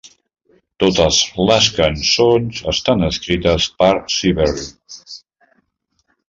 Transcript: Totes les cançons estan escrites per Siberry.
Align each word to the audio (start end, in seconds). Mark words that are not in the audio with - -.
Totes 0.83 1.19
les 1.49 1.67
cançons 1.75 2.63
estan 2.73 3.09
escrites 3.09 3.69
per 3.83 3.91
Siberry. 4.17 4.67